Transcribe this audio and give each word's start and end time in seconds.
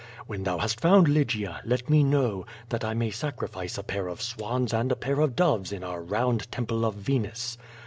When 0.25 0.45
thou 0.45 0.57
hast 0.57 0.79
found 0.81 1.07
Lygia, 1.07 1.61
let 1.63 1.87
me 1.87 2.03
know, 2.03 2.47
that 2.69 2.83
I 2.83 2.95
may 2.95 3.11
sacrifice 3.11 3.77
a 3.77 3.83
pair 3.83 4.07
of 4.07 4.19
swans 4.19 4.73
and 4.73 4.91
a 4.91 4.95
pair 4.95 5.19
of 5.19 5.35
doves 5.35 5.71
in 5.71 5.83
our 5.83 6.01
round 6.01 6.51
Temple 6.51 6.85
of 6.85 6.95
Venus. 6.95 7.55